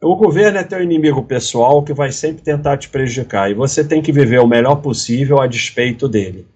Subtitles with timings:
[0.00, 4.00] O governo é teu inimigo pessoal que vai sempre tentar te prejudicar e você tem
[4.00, 6.46] que viver o melhor possível a despeito dele.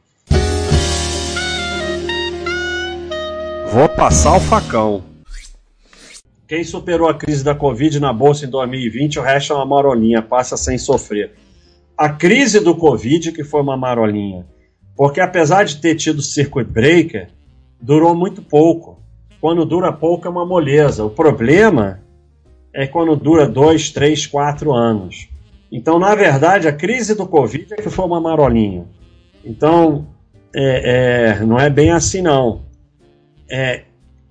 [3.72, 5.02] Vou passar o facão.
[6.46, 10.22] Quem superou a crise da Covid na bolsa em 2020, o resto é uma marolinha,
[10.22, 11.32] passa sem sofrer.
[11.98, 14.46] A crise do Covid que foi uma marolinha,
[14.96, 17.28] porque apesar de ter tido circuit breaker,
[17.80, 19.00] durou muito pouco.
[19.40, 21.04] Quando dura pouco é uma moleza.
[21.04, 22.02] O problema
[22.74, 25.28] é quando dura dois, três, quatro anos.
[25.70, 28.84] Então, na verdade, a crise do Covid é que foi uma marolinha.
[29.44, 30.06] Então,
[30.54, 32.62] é, é, não é bem assim não.
[33.50, 33.84] É,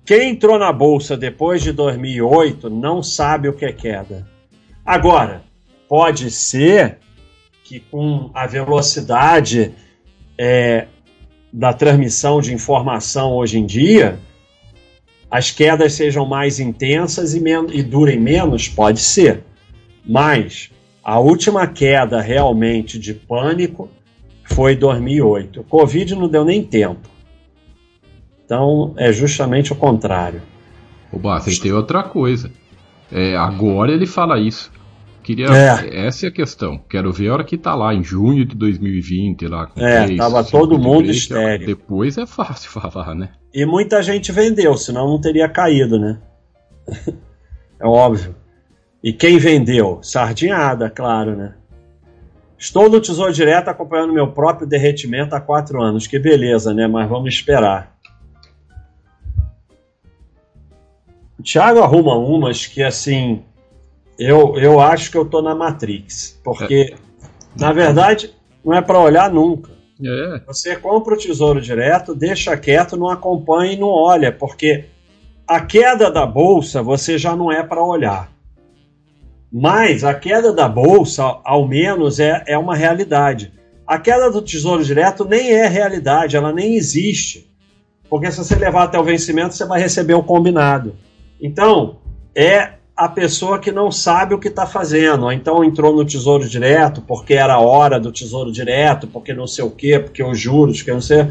[0.04, 4.26] quem entrou na bolsa depois de 2008 não sabe o que é queda.
[4.84, 5.42] Agora,
[5.88, 6.98] pode ser
[7.64, 9.72] que com a velocidade
[10.36, 10.86] é,
[11.52, 14.18] da transmissão de informação hoje em dia,
[15.32, 18.68] as quedas sejam mais intensas e, e durem menos?
[18.68, 19.42] Pode ser.
[20.06, 20.70] Mas
[21.02, 23.88] a última queda realmente de pânico
[24.44, 25.60] foi 2008.
[25.62, 27.08] O Covid não deu nem tempo.
[28.44, 30.42] Então é justamente o contrário.
[31.10, 32.52] O Bassi tem outra coisa.
[33.10, 34.70] É, agora ele fala isso.
[35.22, 36.06] Queria, é.
[36.06, 36.78] Essa é a questão.
[36.90, 39.66] Quero ver a hora que tá lá, em junho de 2020, lá.
[39.66, 41.66] Com é, 3, tava todo mundo break, estéreo.
[41.66, 43.30] Depois é fácil falar, né?
[43.52, 46.18] E muita gente vendeu, senão não teria caído, né?
[47.78, 48.34] é óbvio.
[49.02, 50.00] E quem vendeu?
[50.02, 51.54] Sardinhada, claro, né?
[52.56, 56.06] Estou no Tesouro Direto acompanhando meu próprio derretimento há quatro anos.
[56.06, 56.86] Que beleza, né?
[56.86, 57.92] Mas vamos esperar.
[61.36, 63.42] O Thiago arruma umas que, assim,
[64.16, 66.40] eu, eu acho que eu tô na Matrix.
[66.44, 66.98] Porque, é.
[67.58, 68.32] na verdade,
[68.64, 69.72] não é para olhar nunca.
[70.04, 70.40] É.
[70.46, 74.86] Você compra o tesouro direto, deixa quieto, não acompanha e não olha, porque
[75.46, 78.32] a queda da bolsa você já não é para olhar.
[79.52, 83.52] Mas a queda da bolsa, ao menos, é, é uma realidade.
[83.86, 87.52] A queda do tesouro direto nem é realidade, ela nem existe.
[88.08, 90.96] Porque se você levar até o vencimento, você vai receber o combinado.
[91.40, 91.98] Então,
[92.34, 95.30] é a pessoa que não sabe o que está fazendo.
[95.32, 99.64] Então entrou no Tesouro Direto porque era a hora do Tesouro Direto, porque não sei
[99.64, 101.26] o quê, porque os juros, que não sei.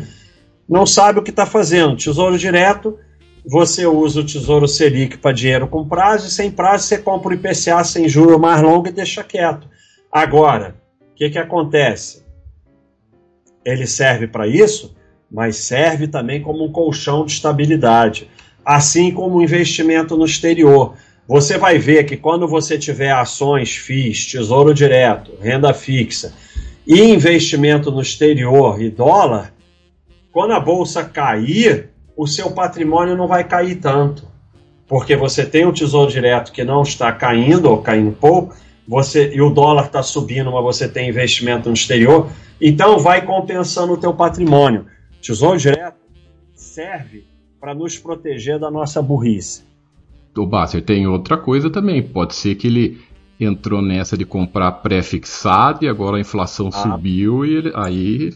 [0.68, 1.96] Não sabe o que está fazendo.
[1.96, 3.00] Tesouro Direto,
[3.46, 7.34] você usa o Tesouro Selic para dinheiro com prazo, e sem prazo você compra o
[7.34, 9.70] IPCA sem juro mais longo e deixa quieto.
[10.12, 10.76] Agora,
[11.14, 12.24] o que, que acontece?
[13.64, 14.94] Ele serve para isso,
[15.32, 18.30] mas serve também como um colchão de estabilidade
[18.66, 20.96] assim como o investimento no exterior.
[21.31, 26.34] Você vai ver que quando você tiver ações, FIIs, tesouro direto, renda fixa
[26.86, 29.53] e investimento no exterior e dólar,
[30.30, 31.88] quando a bolsa cair,
[32.18, 34.28] o seu patrimônio não vai cair tanto.
[34.86, 38.53] Porque você tem um tesouro direto que não está caindo ou caindo pouco,
[38.86, 43.94] você, e o dólar está subindo, mas você tem investimento no exterior, então vai compensando
[43.94, 44.86] o teu patrimônio.
[45.22, 45.96] Tesouro direto
[46.53, 47.25] serve
[47.58, 49.71] para nos proteger da nossa burrice.
[50.38, 52.02] O Basser tem outra coisa também.
[52.02, 53.02] Pode ser que ele
[53.40, 56.72] entrou nessa de comprar pré-fixado e agora a inflação ah.
[56.72, 58.34] subiu e ele, aí.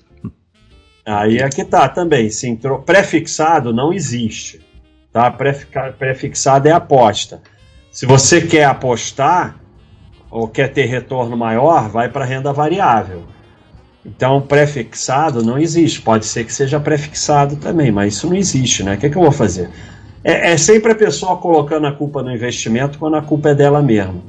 [1.05, 2.29] Aí é que tá também.
[2.29, 4.59] Se entrou pré-fixado não existe,
[5.11, 5.29] tá?
[5.29, 7.41] Pré-fixado é aposta.
[7.91, 9.57] Se você quer apostar
[10.29, 13.23] ou quer ter retorno maior, vai para renda variável.
[14.05, 16.01] Então, prefixado não existe.
[16.01, 18.95] Pode ser que seja prefixado também, mas isso não existe, né?
[18.95, 19.69] O que, é que eu vou fazer?
[20.28, 23.80] É, é, sempre a pessoa colocando a culpa no investimento quando a culpa é dela
[23.80, 24.24] mesma.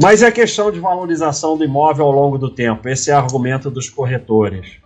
[0.00, 2.88] Mas é questão de valorização do imóvel ao longo do tempo.
[2.88, 4.76] Esse é argumento dos corretores.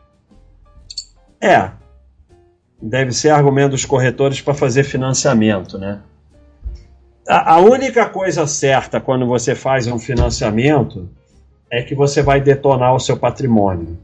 [1.39, 1.73] É.
[2.81, 6.01] Deve ser argumento dos corretores para fazer financiamento, né?
[7.29, 11.11] A, a única coisa certa quando você faz um financiamento
[11.71, 13.99] é que você vai detonar o seu patrimônio.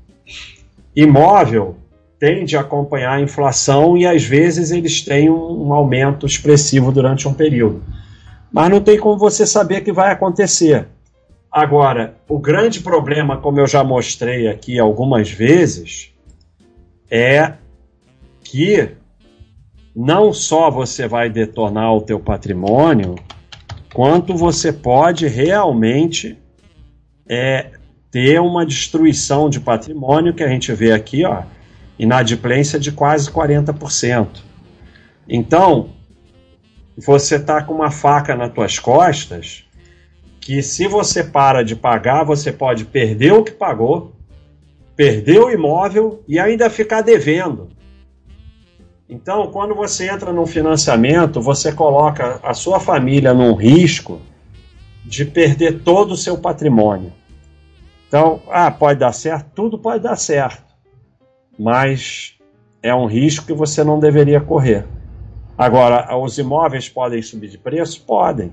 [0.95, 1.77] Imóvel
[2.19, 7.35] tende a acompanhar a inflação e às vezes eles têm um, aumento expressivo durante um
[7.35, 7.83] período.
[8.53, 10.87] Mas não tem como você saber que vai acontecer.
[11.51, 16.13] Agora, o grande problema, como eu já mostrei aqui algumas vezes,
[17.11, 17.55] é
[18.43, 18.91] que
[19.95, 23.15] não só você vai detonar o teu patrimônio,
[23.95, 26.37] quanto você pode realmente
[27.29, 27.71] é
[28.11, 31.43] ter uma destruição de patrimônio que a gente vê aqui, ó,
[31.99, 34.29] inadimplência de quase 40%.
[35.29, 35.91] Então,
[36.97, 39.65] você está com uma faca nas tuas costas
[40.41, 44.13] que se você para de pagar, você pode perder o que pagou,
[44.97, 47.69] perder o imóvel e ainda ficar devendo.
[49.09, 54.21] Então, quando você entra num financiamento, você coloca a sua família num risco
[55.05, 57.13] de perder todo o seu patrimônio.
[58.07, 59.51] Então, ah, pode dar certo?
[59.55, 60.68] Tudo pode dar certo.
[61.59, 62.39] Mas
[62.83, 64.87] é um risco que você não deveria correr.
[65.57, 68.05] Agora, os imóveis podem subir de preço?
[68.07, 68.53] Podem.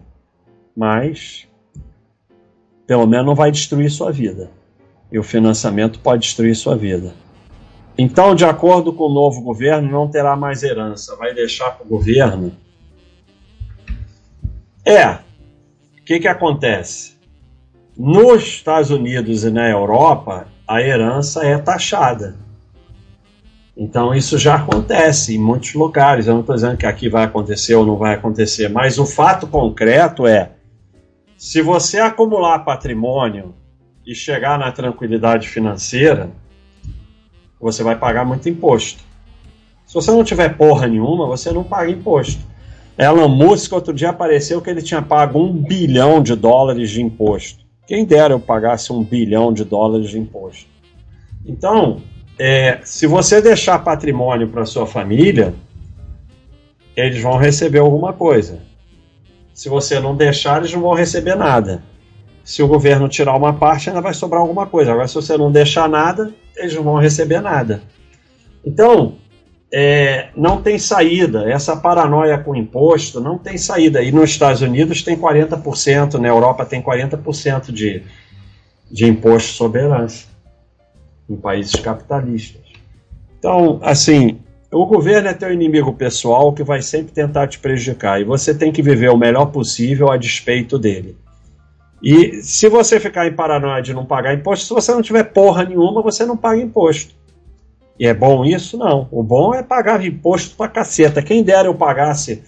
[0.75, 1.47] Mas,
[2.87, 4.49] pelo menos, não vai destruir sua vida.
[5.11, 7.13] E o financiamento pode destruir sua vida.
[7.97, 11.15] Então, de acordo com o novo governo, não terá mais herança.
[11.15, 12.51] Vai deixar para o governo.
[14.83, 15.11] É.
[15.11, 17.15] O que, que acontece?
[17.95, 22.35] Nos Estados Unidos e na Europa, a herança é taxada.
[23.77, 26.27] Então, isso já acontece em muitos lugares.
[26.27, 29.47] Eu não estou dizendo que aqui vai acontecer ou não vai acontecer, mas o fato
[29.47, 30.51] concreto é:
[31.37, 33.53] se você acumular patrimônio
[34.05, 36.29] e chegar na tranquilidade financeira,
[37.59, 39.03] você vai pagar muito imposto.
[39.85, 42.41] Se você não tiver porra nenhuma, você não paga imposto.
[42.97, 47.65] Elon Musk outro dia apareceu que ele tinha pago um bilhão de dólares de imposto.
[47.85, 50.65] Quem dera eu pagasse um bilhão de dólares de imposto.
[51.45, 52.01] Então,
[52.37, 55.53] é, se você deixar patrimônio para sua família,
[56.95, 58.59] eles vão receber alguma coisa.
[59.53, 61.83] Se você não deixar, eles não vão receber nada.
[62.43, 64.91] Se o governo tirar uma parte, ainda vai sobrar alguma coisa.
[64.91, 67.81] Agora, se você não deixar nada, eles não vão receber nada.
[68.63, 69.15] Então,
[69.71, 71.49] é, não tem saída.
[71.49, 74.03] Essa paranoia com imposto não tem saída.
[74.03, 78.03] E nos Estados Unidos tem 40%, na Europa tem 40% de,
[78.91, 80.27] de imposto sobre herança,
[81.29, 82.61] em países capitalistas.
[83.39, 84.39] Então, assim,
[84.71, 88.19] o governo é teu inimigo pessoal que vai sempre tentar te prejudicar.
[88.19, 91.17] E você tem que viver o melhor possível a despeito dele.
[92.01, 95.63] E se você ficar em paranoia de não pagar imposto, se você não tiver porra
[95.63, 97.15] nenhuma, você não paga imposto.
[97.99, 98.77] E é bom isso?
[98.77, 99.07] Não.
[99.11, 101.21] O bom é pagar imposto pra caceta.
[101.21, 102.43] Quem dera eu pagasse,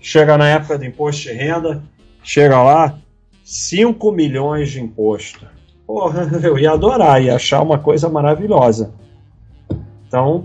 [0.00, 1.82] chega na época do imposto de renda,
[2.22, 2.98] chega lá,
[3.42, 5.46] 5 milhões de imposto.
[5.90, 8.92] Porra, eu ia adorar, ia achar uma coisa maravilhosa.
[10.06, 10.44] Então,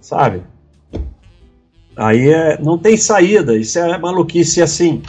[0.00, 0.42] sabe?
[1.94, 5.02] Aí é, não tem saída, isso é maluquice assim.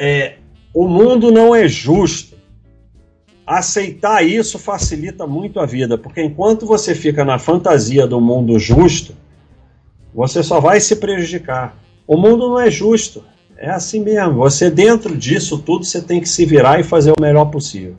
[0.00, 0.36] É,
[0.72, 2.38] o mundo não é justo.
[3.46, 9.14] Aceitar isso facilita muito a vida, porque enquanto você fica na fantasia do mundo justo,
[10.14, 11.76] você só vai se prejudicar.
[12.06, 13.22] O mundo não é justo.
[13.58, 14.34] É assim mesmo.
[14.36, 17.96] Você dentro disso tudo você tem que se virar e fazer o melhor possível.